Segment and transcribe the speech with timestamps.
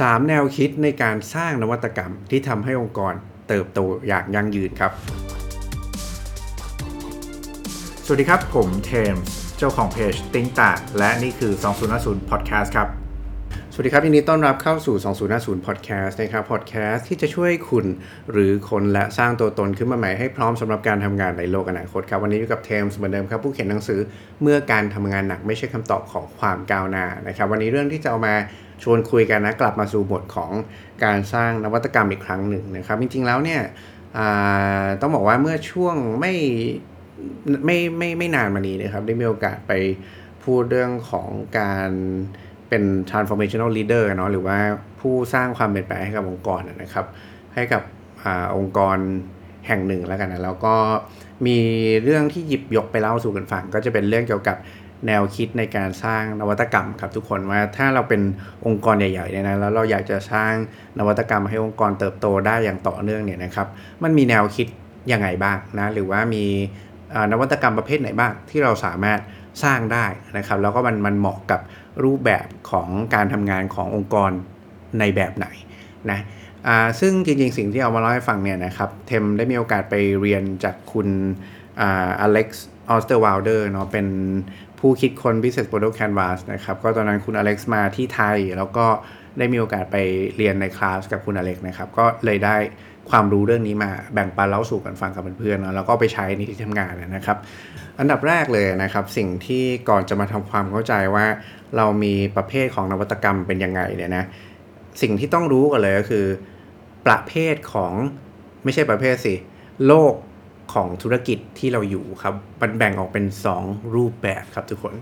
[0.00, 3.14] 3 แนวคิดในการสร้างนวัตกรรมที่ทำให้องค์กร
[3.48, 4.92] เติบโตอย่างยั่งยืนครับ
[8.04, 9.24] สวัสดีครับ ผมเทมส์
[9.58, 11.52] เจ้าของเพจติ้งตาและนี่คือ
[11.92, 13.01] 2050 Podcast ครับ
[13.82, 14.96] สวัสดีครับยินดีต้อนรับเข้าสู่
[15.30, 17.86] 2050 Podcast นะครับ Podcast ที่จะช่วยคุณ
[18.32, 24.00] รื้อค้นและสร้างตัวตนขึ้นมาใหม่ให้พร้อมสำหรับการทำงานในโลกอนาคตครับ วันนี้อยู่กับเทมส์เหมือนเดิมครับ ผู้เขียนหนังสือ
[24.42, 28.34] เมื่อการทำงานหนักไม่ใช่คำตอบของความก้าวหน้านะครับ วันนี้เรื่องที่จะเอามา
[28.82, 30.50] ชวนคุยกันนะกลับมาสู่บทของ
[31.04, 33.60] การสร้างนวัตกรรมอีกครั้งหนึ่งนะครับ จริงๆแล้วเนี่ย
[35.00, 36.34] ต้องบอกว่าเมื่อช่วงไม่
[37.64, 39.72] ไม่ไม่ไม่นานมานี้นะครับได้มีโอกาสไป
[40.44, 41.90] พูดเรื่องของการ
[42.72, 44.58] เป็น transformational leader เนาะหรือว่า
[45.00, 47.06] ผู้สร้างความเปลี่ยนแปลงให้กับองค์กรนะครับ
[47.54, 47.82] ให้กับ
[48.24, 48.26] อ
[48.56, 48.96] องค์กร
[49.66, 50.74] แห่งหนึ่งแล้วกันนะแล้วก็
[51.46, 51.58] มี
[52.04, 54.56] เรื่องที่หยิบยกไปเล่าสู่กันฟัง ก็จะเป็นเรื่องเกี่ยวกับ
[55.06, 58.22] แนวคิดในการสร้างนวัตกรรมครับทุกคนว่าถ้าเราเป็น
[58.66, 60.52] องค์กรใหญ่ๆเนี่ยนะแล้วเราอยากจะสร้าง
[60.98, 63.68] นวัตกรรมให้องค์กรเติบโตได้อย่างต่อเนื่องเนี่ยนะครับ
[64.02, 64.66] มันมีแนวคิด
[65.12, 66.44] ยังไงบ้างนะหรือว่ามี
[67.32, 69.18] นวัตกรรมประเภทไหนบ้างที่เราสามารถ
[69.64, 70.06] สร้างได้
[70.36, 71.60] นะครับ แล้วก็มันมันเหมาะกับ
[72.04, 74.30] รูปแบบของการทำงานขององค์กร
[74.98, 75.46] ในแบบไหน
[76.10, 76.20] นะ
[77.00, 81.08] ซึ่งจริงๆ สิ่งที่เอามาเล่าให้ฟังเนี่ยนะครับ เทมได้มีโอกาสไปเรียนจากคุณ
[82.20, 84.06] อเล็กซ์ออสเตอร์วาลเดอร์เนาะเป็น
[84.80, 88.86] ผู้คิดค้น Business Model Canvas นะครับ ก็ตอนนั้นคุณอเล็กซ์มาที่ไทย แล้วก็
[89.38, 89.96] ได้มีโอกาสไป
[90.36, 92.56] เรียนในคลาสกับคุณอเล็กซ์นะครับ ก็เลยได้
[93.10, 97.38] ความรู้เรื่องนี้มาแบ่งปันเล่าสู่กันฟังกับเพื่อนๆนะแล้วก็ไปใช้ในที่ทำงานนะครับ
[98.00, 101.26] อันดับแรกเลยนะครับ สิ่งที่ก่อนจะมาทำความเข้าใจว่า
[101.76, 104.24] เรามีประเภทของนวัตกรรมเป็นยังไงเนี่ยนะ
[105.02, 106.26] สิ่งที่ต้องรู้กันเลยก็คือ
[107.06, 107.92] ประเภทของ
[108.64, 109.34] ไม่ใช่ประเภทสิ
[109.86, 110.14] โลก
[110.74, 113.24] ของธุรกิจที่เราอยู่ครับมันแบ่งออกเป็น
[113.58, 114.94] 2 รูปแบบครับทุกคน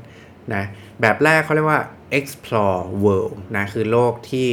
[0.54, 0.64] นะ
[1.00, 1.80] แบบแรกเขาเรียกว่า
[2.18, 4.48] explore world นะคือโลกที่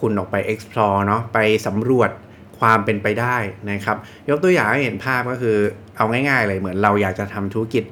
[0.00, 2.10] คุณออกไป explore เนาะไปสำรวจ
[2.58, 3.36] ความเป็นไปได้
[3.70, 3.96] นะครับ
[4.28, 5.56] ยกตัวอย่างให้เห็นภาพก็คือ
[5.96, 7.84] เอาง่ายๆเลยเหมือนเราอยากจะทำธุรกิจ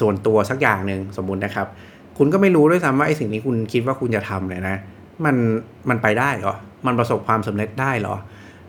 [0.00, 1.68] ส่วนตัวสักอย่างหนึ่งสมมุตินะครับ
[2.18, 4.76] คุณก็ไม่รู้ด้วยซ้ำว่าไอ้สิ่งนี้คุณคิดว่าคุณจะทำเนี่ยนะ
[5.24, 5.36] มัน
[5.88, 6.54] มันไปได้เหรอ
[6.86, 8.16] มันประสบความสำเร็จได้เหรอ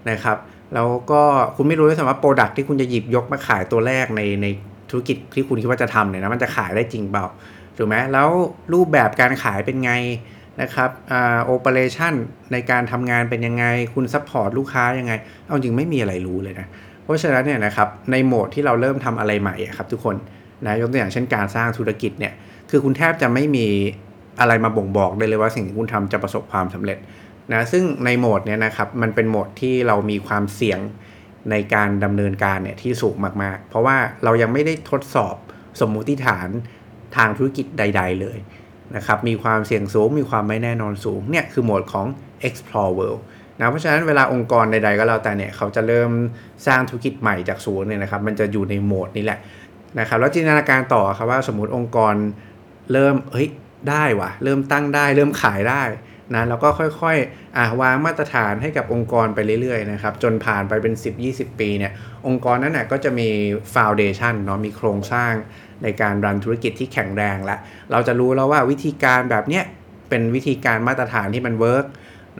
[0.09, 0.37] นะครับ
[0.73, 1.21] แล้วก็
[1.55, 4.47] คุณไม่รู้ด้วยซ้ำว่า product ที่คุณจะหยิบยกมาขายตัวแรกในใน
[4.89, 7.25] ธุรกิจที่คุณคิดว่าจะทำเนี่ยนะมันจะขายได้จริงเปล่า
[7.77, 8.29] ถูกไหมแล้ว
[8.73, 9.91] รูปแบบการขายเป็นไง
[10.61, 12.13] นะครับอ่า operation
[12.51, 15.13] ในการทำงานเป็นยังไง คุณ support ลูกค้ายังไง
[15.45, 16.67] เอาจริงไม่มีอะไรรู้เลยนะ
[17.03, 20.15] เพราะฉะนั้นเนี่ยนะครับในโหมดที่เราเริ่มทำอะไรใหม่ครับทุกคน
[20.65, 22.33] นะยกตัวอย่างเช่นการสร้างธุรกิจเนี่ย
[22.69, 23.67] คือคุณแทบจะไม่มี
[24.39, 26.97] อะไรมาบ่งบอกได้เลยว่าสิ่งที่คุณทำจะประสบความสำเร็จ
[27.53, 30.79] นะซึ่งในโหมดเนี้ยนะครับมันเป็นโหมดที่เรามีความเสี่ยง
[31.51, 35.35] ในการดำเนินการเนี่ยที่สูงมากๆ เพราะว่าเรายังไม่ได้ทดสอบ
[35.81, 36.47] สมมุติฐาน
[37.15, 38.37] ทางธุรกิจใด ๆ เลย
[38.95, 42.07] นะครับมีความเสี่ยงสูงมีความไม่แน่นอนสูงเนี่ยคือโหมดของ
[42.47, 43.21] explore world
[43.59, 46.11] นะเพราะฉะนั้นเวลาองค์กรใด ๆ ก็แล้วแต่เนี่ยเขาจะเริ่ม
[46.67, 49.39] สร้างธุรกิจใหม่จากศูนย์เนี่ยนะครับมันจะอยู่ในโหมดนี้แหละ
[49.99, 52.13] นะครับแล้วจินตนาการต่อครับว่าสมมติองค์กร
[52.91, 53.49] เริ่มเฮ้ย
[53.89, 55.83] ได้วะเริ่มตั้งได้ เริ่มขายได้
[56.35, 60.93] นะแล้วก็ค่อยๆอ่วางมาตรฐานให้กับองค์กรไปเรื่อยๆนะครับจนผ่านไปเป็น
[61.27, 61.93] 10-20 ปีเนี่ย
[62.27, 63.29] องค์กรนั้นนะก็จะมี
[63.73, 65.33] foundation เนาะมีโครงสร้าง
[65.83, 67.59] ในการ run ธุรกิจที่แข็งแรงแล้ว
[67.91, 69.63] เราจะรู้แล้วว่าวิธีการแบบเนี้ย
[70.09, 71.85] เป็นวิธีการมาตรฐานที่มัน work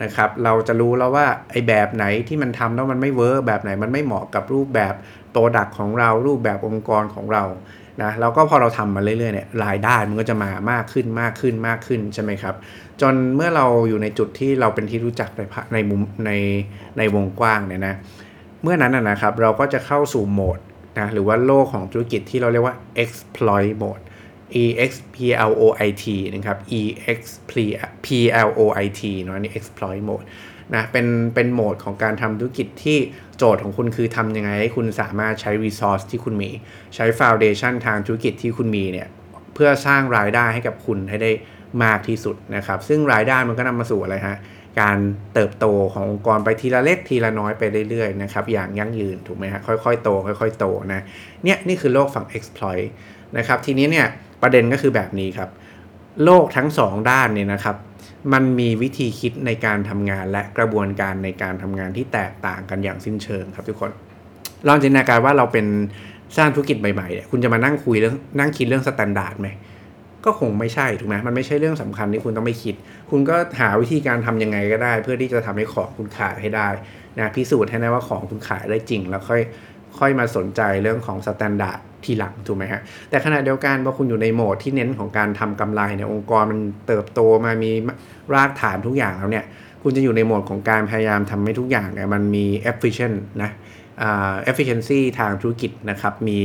[0.03, 4.93] นะครับเราจะรู้แล้วว่าไอ้แบบไหนที่มันทำแล้วมันไม่ work แบบไหนมันไม่เหมาะกับรูปแบบ
[5.31, 7.43] โปรดักของเรารูปแบบองค์กรของเรา
[8.03, 12.55] นะแล้วก็พอเราทำมาเรื่อยๆเนี่ยรายได้มันก็จะมามากขึ้นมากขึ้นมากขึ้นใช่ไหมครับ
[13.01, 15.41] จนเมื่อเราอยู่ในจุดที่เราเป็นที่รู้จักใน
[15.73, 16.31] ในมุมใน
[16.97, 17.95] ในวงกว้างเนี่ยนะ
[18.63, 20.59] เมื่อนั้นนะครับเราก็จะเข้าสู่โหมด
[20.99, 24.03] นะหรือว่าโลกของธุรกิจที่เราเรียกว่า exploit mode
[24.63, 25.16] e x p
[25.49, 26.81] l o i t นะครับ e
[27.17, 27.51] x p
[28.45, 30.25] l o i t เนาะนี่ exploit mode
[30.75, 32.97] นะเป็นเป็นโหมดของการทำธุรกิจที่
[33.38, 36.50] โจทย์ของคุณคือทำยังไงให้คุณสามารถใช้ resource ที่คุณมี
[36.96, 39.08] ใช้ foundation ทางธุรกิจที่คุณมีเนี่ย
[39.53, 41.31] เพื่อสร้างรายได้ให้กับคุณให้ได้
[41.84, 44.38] มากที่สุดนะครับ ซึ่งรายได้มันก็นำมาสู่อะไรฮะ
[44.81, 44.97] การ
[45.34, 51.02] เติบโตขององค์กรไปทีละเล็กทีละน้อยไปเรื่อยๆนะครับอย่างยั่งยืนถูกไหมฮะค่อยๆโตค่อยๆโตนะ
[51.43, 52.85] เนี่ยนี่คือโลกฝั่ง exploit
[53.38, 54.08] นะครับทีนี้เนี่ย
[54.41, 55.49] ประเด็นก็คือแบบนี้ครับ
[56.26, 57.76] โลกทั้ง 2 ด้านเนี่ยนะครับ
[58.33, 63.91] มันมีวิธีคิดในการทำงานและกระบวนการในการทำงานที่แตกต่างกันอย่างสิ้นเชิงครับทุกคน
[64.67, 65.66] ลองจินตนาการว่าเราเป็น
[66.37, 69.49] สร้างธุรกิจใหม่ๆเนี่ยคุณจะมานั่งคุยเรื่องนั่งคิดเรื่อง standard ไหม
[70.25, 72.75] ก็คงไม่ใช่ถูกไหมมันไม่ใช่เรื่องสำคัญที่คุณต้องไม่คิด
[73.11, 76.67] คุณก็หาวิธีการทำยังไงก็ได้ เพื่อที่จะทำให้ของคุณขายให้ได้
[77.17, 79.41] นะพิสูจน์ให้ได้ว่าของคุณขายได้จริง แล้วค่อย
[79.99, 87.72] ค่อยมาสนใจเรื่องของ standard ทีหลังถูกไหมฮะแต่ขณะเดียวกันพอคุณอยู่ในโหมดที่เน้นของการทำกำไรในองค์กรมันเติบโตมามี
[88.34, 89.46] รากฐานทุกอย่างแล้วเนี่ย
[89.84, 93.51] คุณจะอยู่ในโหมดของการพยายามทำให้ทุกอย่างเนี่ยมันมี efficient นะ
[93.99, 96.40] เอ่า efficiency ทางธุรกิจนะครับ มี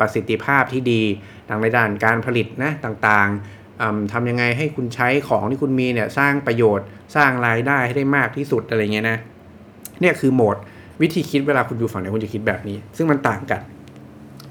[0.00, 1.02] ประสิทธิภาพที่ดี
[1.48, 9.18] ทางในด้านการผลิตนะต่างๆทำยังไงให้คุณใช้ของที่คุณมีเนี่ยสร้างประโยชน์สร้างรายได้ให้ได้มากที่สุดอะไรเงี้ยนะ
[10.00, 10.56] เนี่ยคือโหมด
[11.02, 13.60] วิธีคิดเวลาคุณอยู่ฝั่งไหนคุณจะคิดแบบนี้ ซึ่งมันต่างกัน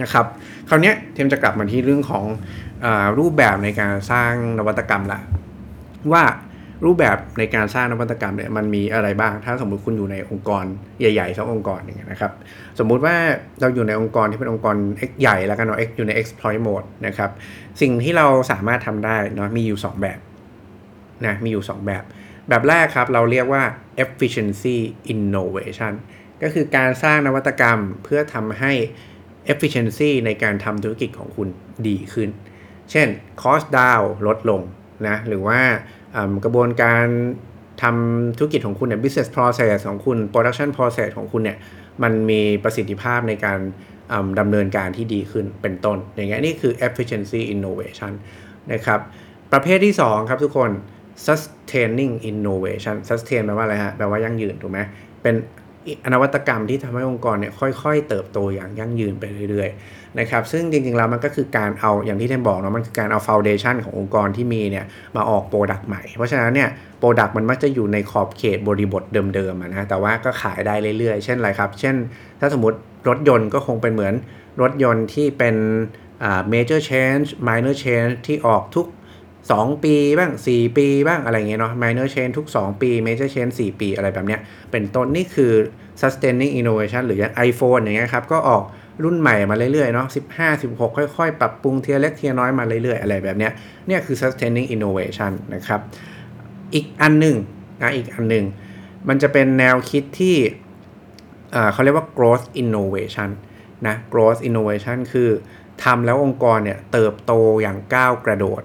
[0.02, 0.26] นะครับ
[0.70, 2.26] คราวนี้เทมจะกลับมาที่เรื่องของ
[2.86, 2.88] อ
[3.20, 5.20] รูปแบบในการสร้างนวัตกรรมละ
[6.14, 6.24] ว่า
[6.86, 10.66] รูปแบบในการสร้างนวัตกรรมเนี่ยมันมีอะไรบ้าง ถ้าสมมุติคุณอยู่ในองค์กร
[11.00, 12.32] ใหญ่ๆสักองค์กรหนึ่งนะครับ
[12.80, 13.16] สมมุติว่า
[13.62, 14.76] เราอยู่ในองค์กรที่เป็นองค์กร
[15.10, 17.30] X ใหญ่แล้วกันเนาะ X อยู่ใน exploit mode นะครับ
[17.82, 20.20] สิ่งที่เราสามารถทำได้เนาะมีอยู่ 2 แบบ
[21.26, 22.04] นะมีอยู่ 2 แบบ
[22.50, 23.64] แบบแรกครับเราเรียกว่า
[24.04, 24.78] efficiency
[25.14, 25.94] innovation
[26.42, 28.74] ก็คือการสร้างนวัตกรรมเพื่อทำให้
[29.54, 31.48] efficiency ในการทำธุรกิจของคุณ
[31.88, 32.30] ดีขึ้น
[32.92, 33.08] เช่น
[33.42, 34.62] cost down ลดลง
[35.08, 35.60] นะ หรือว่า
[36.46, 37.06] กระบวนการ
[37.84, 41.58] ทำธุรกิจของคุณเนี่ย business process ของคุณ production process ของคุณเนี่ย
[42.04, 43.60] มันมีประสิทธิภาพในการ
[44.40, 48.12] ดำเนินการที่ดีขึ้นเป็นต้น อย่างเงี้ยนี่คือ efficiency innovation
[48.74, 49.00] นะครับ
[49.54, 50.72] ประเภทที่ 2 ครับทุกคน
[51.26, 54.80] sustaining innovation sustain แปลว่าอะไรฮะ แปลว่ายั่งยืน ถูกไหม
[55.22, 55.36] เป็น
[56.14, 64.86] นวัตกรรมที่ทำให้องค์กรเนี่ยค่อยๆ เติบโตอย่างยั่งยืนไปเรื่อยๆนะครับซึ่งจริงๆแล้วมันก็คือการเอาอย่างที่เทมบอกเนาะมันคือการเอา foundation ขององค์กรที่มีเนี่ย
[65.16, 66.70] มาออก product ใหม่ เพราะฉะนั้นเนี่ย
[67.00, 69.04] product มันมักจะอยู่ในขอบเขตบริบท
[69.36, 71.96] เดิมๆนะแต่ว่าก็ขายได้เรื่อยๆ เช่นอะไรครับ เช่น
[72.40, 74.14] ถ้าสมมติรถยนต์ก็คงเป็นเหมือน
[74.62, 75.56] รถยนต์ที่เป็น
[76.24, 78.88] อ่า major change minor change ที่ออกทุก
[79.52, 84.40] 2 ปีบ้าง 4 ปีบ้างอะไรเงี้ยเนาะ minor change ทุก 2 ปี major change 4 ปีอะไรแบบเนี้ย
[84.72, 85.54] เป็นต้นนี่คือ
[86.02, 88.64] sustaining innovation หรืออย่าง iPhone อย่างเงี้ยครับ ก็ออก
[89.04, 90.08] รุ่นใหม่มาเรื่อยๆเนาะ
[90.38, 93.52] 15 16 ค่อยๆ ปรับปรุงเทียร์เล็กเทียร์น้อยมาเรื่อยๆ อะไรแบบเนี้ย
[93.88, 95.80] เนี่ยคือ sustaining innovation นะครับ
[96.74, 97.36] อีกอันหนึ่ง
[97.82, 98.46] นะอีกอันหนึ่ง
[99.08, 100.36] มันจะเป็นแนวคิดที่
[101.74, 103.30] เขาเรียกว่า growth innovation
[103.88, 105.30] นะ growth innovation คือ
[105.84, 108.62] ทำแล้วองค์กรเนี่ยเติบโตอย่างก้าวกระโดด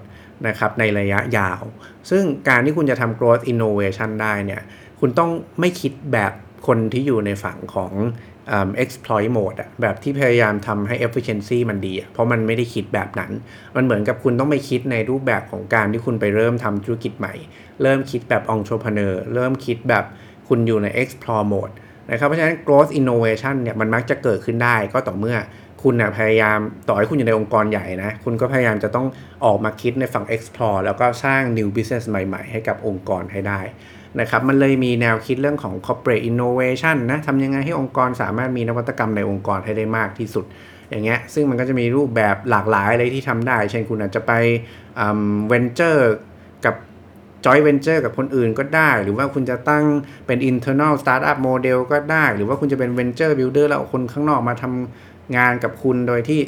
[0.47, 1.61] นะครับในระยะยาว
[2.09, 4.61] ซึ่งการที่คุณจะทำ growth innovation ได้เนี่ย
[4.99, 6.33] คุณต้องไม่คิดแบบ
[6.67, 7.93] คนที่อยู่ในฝั่งของ
[8.51, 8.53] อ
[8.83, 13.31] exploit mode แบบที่พยายามทำให้ efficiency มันดี เพราะมันไม่ได้คิดแบบนั้น
[13.75, 17.33] มันเหมือนกับคุณต้องไปคิดในรูปแบบของการที่คุณไปเริ่มทำธุรกิจใหม่
[17.81, 20.05] เริ่มคิดแบบ entrepreneur เริ่มคิดแบบ
[20.47, 21.73] คุณอยู่ใน explore mode
[22.11, 25.37] นะครับเพราะฉะนั้น growth innovation เนี่ยมันมักจะเกิดขึ้นได้ก็ต่อเมื่อ
[25.83, 29.07] คุณนะพยายามต่อให้คุณอยู่ในองค์กรใหญ่นะ คุณก็พยายามจะต้อง
[29.45, 33.59] ออกมาคิดในฝั่ง explore แล้วก็สร้าง new business ใหม่ ๆ ให้กับองค์กรให้ได้
[34.19, 40.45] นะครับมันเลยมีแนวคิดเรื่องของ corporate innovation นะทำยังไงให้องค์กรสามารถมีนวัตกรรมในองค์กรให้ได้มากที่สุด
[40.89, 44.31] อย่างเงี้ยซึ่งมันก็จะมีรูปแบบหลากหลายเลยที่ทำได้ เช่นคุณอาจจะไป
[45.51, 46.03] venture
[47.45, 49.85] จอยเวนเจอร์กับคนอื่นก็ได้ หรือว่าคุณจะตั้ง
[50.27, 56.39] เป็น internal startup model ก็ได้ หรือว่าคุณจะเป็น venture builder แล้วเอาคนข้างนอกมาทำงานกับคุณโดยที่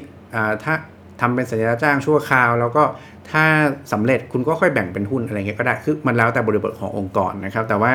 [0.63, 0.73] ถ้า
[1.21, 2.83] ทำเป็นสัญญาจ้างชั่วคราว แล้วก็
[3.31, 3.45] ถ้า
[3.93, 7.93] สำเร็จคุณก็ค่อยแบ่งเป็นหุ้นอะไรเงี้ยก็ได้ คือมันแล้วแต่บริบทขององค์กรนะครับ แต่ว่า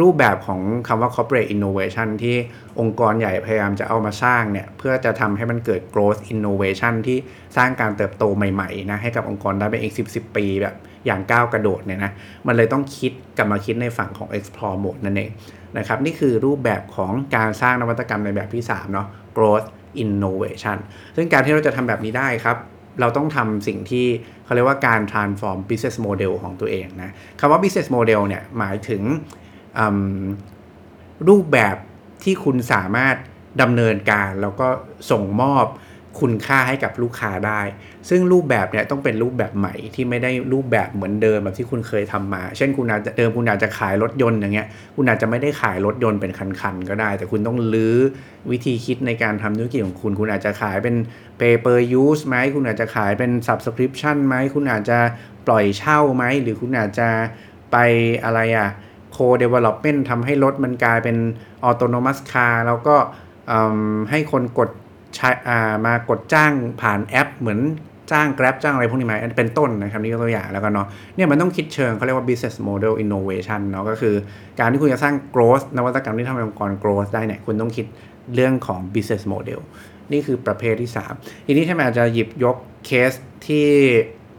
[0.00, 2.36] รูปแบบของคำว่า corporate innovation ที่
[2.80, 7.18] องค์กรใหญ่พยายามจะเอามาสร้างเนี่ย เพื่อจะทำให้มันเกิด growth innovation ที่
[7.56, 10.74] สร้างการเติบโตใหม่ๆนะให้กับองค์กรได้เป็นอีก 10 10 ปีแบบ
[11.06, 12.12] อย่างก้าวกระโดดเนี่ยนะ
[12.46, 15.30] มันเลยต้องคิดกลับมาคิดในฝั่งของ explore mode นั่นเอง
[15.78, 19.68] นะครับนี่คือรูปแบบของการสร้างนวัตกรรมในแบบที่3เนาะ growth
[20.02, 20.78] innovation
[21.16, 22.56] ซึ่งการที่เราจะทำแบบนี้ได้ครับ
[23.00, 24.06] เราต้องทำสิ่งที่
[24.44, 27.10] เขาเรียกว่าการ transform business model ของตัวเองนะ
[27.40, 29.02] คำว่า business model เนี่ยหมายถึง
[31.28, 31.76] รูปแบบ
[32.24, 33.16] ที่คุณสามารถ
[33.62, 34.68] ดำเนินการแล้วก็
[35.10, 35.66] ส่งมอบ
[36.20, 37.60] คุณค่าให้กับลูกค้าได้
[38.08, 47.96] ซึ่งรูปแบบเนี่ยต้องเป็นรูปแบบใหม่ที่ไม่ได้รูปแบบเหมือนเดิมแบบที่คุณเคยทำมา เช่นคุณอาจจะเดิมคุณอาจจะขายรถยนต์อย่างเงี้ย คุณอาจจะไม่ได้ขายรถยนต์เป็นคันๆก็ได้ แต่คุณต้องลื้อ
[48.50, 50.96] วิธีคิดในการทำธุรกิจของคุณ คุณอาจจะขายเป็น
[51.40, 54.98] pay per use ไหมคุณอาจจะขายเป็น subscription ไหมคุณอาจจะ
[55.46, 57.08] ปล่อยเช่าไหมหรือคุณอาจจะ
[57.72, 57.76] ไป
[58.24, 58.68] อะไรอะ
[59.16, 61.16] co-development ทำให้รถมันกลายเป็น
[61.68, 62.96] autonomous car แล้วก็
[64.10, 64.70] ให้คนกด
[65.16, 65.28] ใช้
[65.86, 67.60] มากดจ้างผ่านแอป เหมือน
[68.12, 74.14] จ้าง Grab จ้างอะไรพวกนี้ไหมเป็นต้นนะครับนี่ก็ตัวอย่างแล้วกันเนาะเนี่ยมันต้องคิดเชิงเขาเรียกว่า business model innovation เนาะก็คือ
[74.60, 77.86] การที่คุณจะสร้าง growth นวัตกรรมที่ทำให้องค์กร growth ได้เนี่ยคุณต้องคิด
[78.34, 79.60] เรื่องของ business model
[80.12, 83.12] นี่คือประเภทที่ 3 ทีนี้ถ้ามันอาจจะหยิบยกเคส
[83.46, 83.66] ที่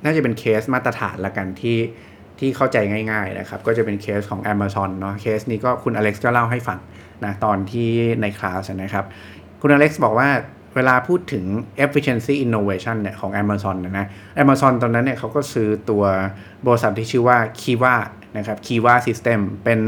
[0.03, 1.77] น่าจะเป็นเคสมาตรฐานละกันที่
[2.39, 2.77] ที่เข้าใจ
[3.11, 6.79] ง่ายๆนะครับ ก็จะเป็นเคสของ Amazon เนาะเคสนี้ก็คุณอเล็กซ์ก็เล่าให้ฟัง
[7.25, 7.89] นะตอนที่
[8.21, 9.05] ในคลาสนะครับ
[9.61, 10.29] คุณอเล็กซ์บอกว่า
[10.75, 11.45] เวลาพูดถึง
[11.85, 14.07] efficiency innovation เนี่ยของ Amazon นะนะ
[14.43, 16.03] Amazon ตอนนั้นเนี่ยเขาก็ซื้อตัว
[16.67, 17.95] บริษัทที่ชื่อว่า Kiva
[18.37, 19.79] นะครับ Kiva System เป็น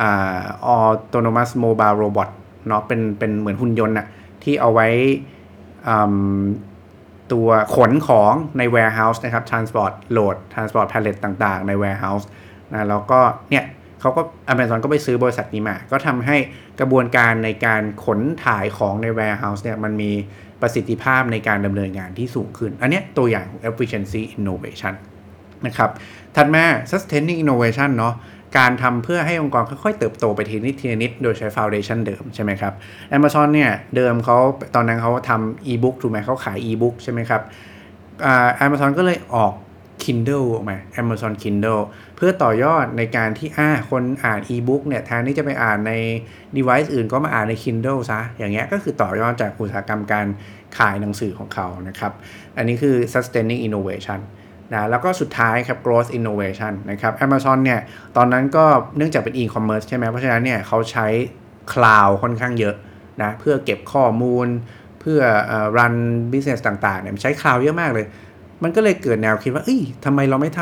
[0.00, 0.40] อ่า
[0.76, 2.28] autonomous mobile robot
[2.68, 4.06] เนาะเป็นเป็นเหมือนหุ่นยนต์อะ
[4.42, 4.88] ที่เอาไว้
[7.32, 12.24] ตัวขนของใน warehouse นะครับ transport load transport pallet ต่างๆ ใน warehouse
[12.72, 13.64] นะแล้วก็เนี่ย
[14.00, 14.22] เขาก็
[14.52, 16.36] Amazon ก็ไปซื้อบริษัทนี้มา ก็ทำให้
[16.80, 20.12] กระบวนการในการขนถ่ายของใน warehouse เนี่ยมันมี
[20.60, 24.94] ประสิทธิภาพในการดำเนินงานที่สูงขึ้น อันนี้ตัวอย่างของ efficiency innovation
[25.66, 25.90] นะครับ
[26.36, 28.14] ถัดมา sustaining innovation เนาะ
[28.58, 32.72] การทำเพื่อให้องค์กรค่อยๆเติบโตไปทีนิดทีนิดโดยใช้ foundation เดิมใช่ไหมครับ
[33.16, 34.36] Amazon เนี่ยเดิมเขา
[34.74, 37.42] ตอนนั้นเขาทำ e-book ถูกไหมเขาขาย e-book ใช่ไหมครับ
[38.24, 39.52] อ่า Amazon ก็เลยออก
[40.04, 41.82] Kindle ออกมา Amazon Kindle
[42.16, 45.92] เพื่อต่อยอดในการที่อ่าคนอ่าน e-book เนี่ยแทนที่จะไปอ่านใน
[46.56, 50.26] device อื่นก็มาอ่านใน Kindle ซะ อย่างเงี้ยก็คือต่อยอดจากอุตสาหกรรมการ
[50.78, 52.12] ขายหนังสือของเขานะครับ
[52.56, 54.20] อันนี้คือ sustaining innovation
[54.72, 57.80] นะแล้วก็สุดท้ายครับ growth innovation นะครับ Amazon เนี่ย
[58.16, 58.64] ตอนนั้นก็
[58.96, 61.06] เนื่องจากเป็น e-commerce ใช่ไหมเพราะฉะนั้นเนี่ยเขาใช้
[61.72, 62.74] cloud ค่อนข้างเยอะ
[63.22, 64.48] นะเพื่อเก็บข้อมูล
[65.00, 65.20] เพื่อ
[65.76, 65.94] run
[66.32, 68.06] business ต่างๆเนี่ยมันใช้ cloud เยอะมากเลย
[68.62, 70.60] มันก็เลยเกิดแนวคิดว่า เอ้ยทำไมเราไม่ท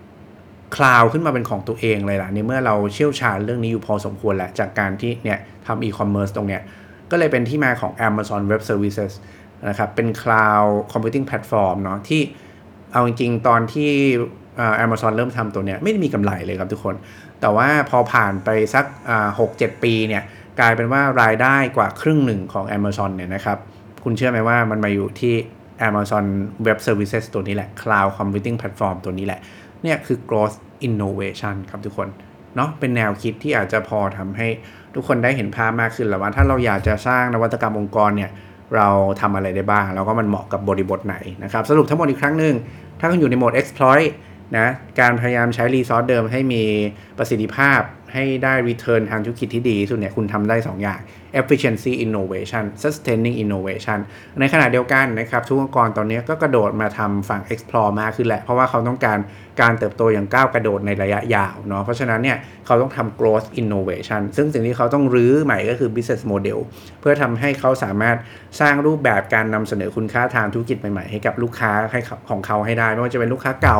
[0.00, 6.62] ำ cloud ขึ้นมาเป็นของตัวเองเลยล่ะในเมื่อเราเชี่ยวชาญเรื่องนี้อยู่พอสมควรแหละ จากการที่เนี่ยทำ e-commerce ตรงเนี้ย
[7.10, 9.12] ก็เลยเป็นที่มาของ Amazon Web Services
[9.68, 12.20] นะครับ เป็น cloud computing platform เนาะที่
[12.92, 13.90] เอาจริงๆ ตอนที่
[14.60, 16.94] อ่า Amazon เริ่มทำตัวเนี้ยไม่ได้มีกำไรเลยครับทุกคน
[17.40, 18.84] แต่ว่าพอผ่านไปสัก
[19.38, 20.22] หกเจ็ดปีเนี่ย
[20.60, 23.58] กลายเป็นว่ารายได้กว่าครึ่งหนึ่งของ Amazon เนี่ยนะครับ
[24.04, 25.34] คุณเชื่อไหมว่ามันมาอยู่ที่
[25.88, 26.24] Amazon
[26.66, 29.40] Web Services ตัวนี้แหละ Cloud Computing Platform ตัวนี้แหละ
[29.82, 30.56] เนี่ยคือ growth
[30.86, 32.08] innovation ครับทุกคน
[32.56, 34.48] เนาะเป็นแนวคิดที่อาจจะพอทำให้
[34.94, 38.30] ทุกคนได้เห็นภาพมากขึ้นแล้วว่าถ้าเราอยากจะสร้างนวัตกรรมองค์กรเนี่ย
[38.76, 38.88] เรา
[39.20, 42.54] ทำอะไรได้บ้าง แล้วก็มันเหมาะกับบริบทไหนนะครับ สรุปทั้งหมดอีกครั้งหนึ่ง
[43.00, 44.08] ถ้าคุณอยู่ในโหมด exploit
[44.58, 44.68] นะ
[45.00, 46.62] การพยายามใช้รีซอสเดิมให้มี
[47.18, 47.80] ประสิทธิภาพ
[48.16, 51.00] ให้ได้ return ทางธุรกิจที่ดีที่สุดเนี่ยคุณทำได้ 2 อย่าง
[51.40, 53.98] efficiency innovation sustaining innovation
[54.40, 59.18] ในขณะเดียวกันนะครับทุกองค์กรตอนนี้ก็กระโดดมาทำฝั่ง explore มากขึ้นแหละ เพราะว่าเขาต้องการ
[59.60, 66.58] การเติบโตอย่างก้าวกระโดดในระยะยาวเนาะเพราะฉะนั้นเนี่ยเขาต้องทำ growth innovation ซึ่งสิ่งที่เขาต้องรื้อใหม่ก็คือ business model
[67.00, 68.16] เพื่อทำให้เขาสามารถ
[68.60, 73.78] สร้างรูปแบบการนำเสนอคุณค่าทางธุรกิจใหม่ๆให้กับลูกค้าให้ของเขาให้ได้ไม่ว่าจะเป็นลูกค้าเก่า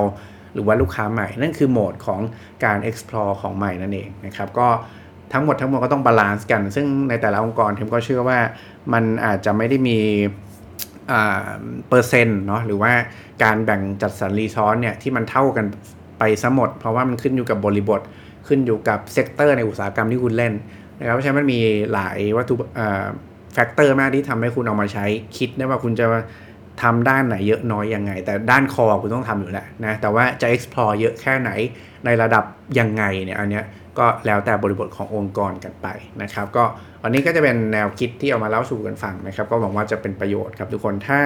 [0.57, 2.21] หรือว่าลูกค้าใหม่ นั่นคือโหมดของ
[2.65, 4.69] การ explore ของใหม่นั่นเองนะครับก็
[5.33, 8.39] ทั้งหมดทั้งมวลก็ต้อง balance กัน ซึ่งในแต่ละองค์กรเทมก็เชื่อว่า
[8.93, 9.99] มันอาจจะไม่ได้มี
[11.89, 12.93] เปอร์เซ็นต์เนาะหรือว่า
[13.43, 15.67] การแบ่งจัดสรร resource เนี่ยที่มันเท่ากัน
[16.19, 18.01] ไปซะหมด เพราะว่ามันขึ้นอยู่กับบริบท
[18.49, 20.53] ขึ้นอยู่กับ sector ในอุตสาหกรรมที่คุณเล่น
[20.99, 21.61] นะครับเพราะฉะนั้นมันมี
[21.93, 22.55] หลายวัตถุ
[23.55, 25.05] factor มากที่ทำให้คุณเอามาใช้
[25.37, 26.07] คิดได้ว่าคุณจะ
[26.83, 31.51] ทำด้านไหนเยอะน้อยยังไง แต่ด้าน core คุณต้องทำอยู่แล้วนะแต่ว่าจะ explore เยอะแค่ไหน
[32.05, 32.45] ในระดับ
[32.79, 33.65] ยังไงเนี่ยอันเนี้ย
[33.99, 35.87] ก็แล้วแต่บริบทขององค์กรกันไป
[36.23, 36.65] นะครับ ก็
[37.03, 41.19] วันนี้ก็จะเป็นแนวคิดที่เอามาเล่าสู่กันฟังนะครับ ก็หวังว่าจะเป็นประโยชน์ครับทุกคนถ้า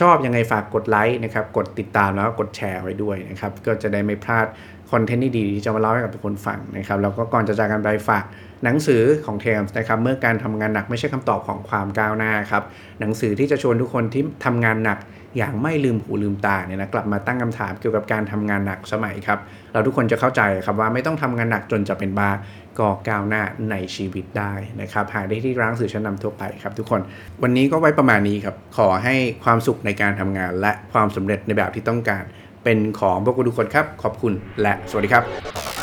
[0.00, 4.46] ชอบยังไงฝากกดไลค์นะครับกดติดตามแล้วก็กดแชร์ไว้ด้วยนะครับก็จะได้ไม่พลาด
[4.90, 8.24] คอนเทนต์ดีๆที่จะมาเล่าให้กับทุกคนฟังนะครับแล้วก็ก่อนจะจากกันไปฝาก
[8.64, 12.62] หนังสือของเทมส์นะครับเมื่อการทำงานหนักไม่ใช่คำตอบของความก้าวหน้าครับ
[13.00, 14.98] หนังสือที่จะชวนทุกคนที่ทำงานหนัก
[15.38, 19.38] อย่างไม่ลืมหูลืมตาเนี่ยนะกลับมาตั้งคำถามเกี่ยวกับการทำงานหนักสมัยครับ
[19.72, 22.30] เราทุกคนจะเข้าใจครับว่าไม่ต้องทำงานหนักจนจะเป็นบ้า
[22.78, 27.00] ก็ก้าวหน้าในชีวิตได้นะครับหาได้ที่ร้านหนังสื่อชั้นนำทั่วไปครับทุกคน
[27.42, 29.14] วันนี้ก็ไว้ประมาณนี้ครับขอให้
[29.44, 32.22] ความสุขในการทำงาน และความสำเร็จในแบบที่ต้องการ
[32.64, 35.81] เป็นของพวกคุณทุกคนครับขอบคุณและสวัสดีครับ